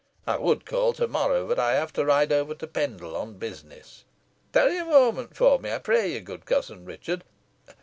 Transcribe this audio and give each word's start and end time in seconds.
I 0.25 0.35
would 0.37 0.65
call 0.65 0.93
to 0.93 1.07
morrow, 1.07 1.45
but 1.47 1.59
I 1.59 1.73
have 1.73 1.93
to 1.93 2.03
ride 2.03 2.31
over 2.31 2.55
to 2.55 2.65
Pendle 2.65 3.15
on 3.15 3.35
business. 3.35 4.03
Tarry 4.51 4.79
a 4.79 4.85
moment 4.85 5.37
for 5.37 5.59
me, 5.59 5.71
I 5.71 5.77
pray 5.77 6.11
you, 6.13 6.21
good 6.21 6.47
cousin 6.47 6.85
Richard. 6.85 7.23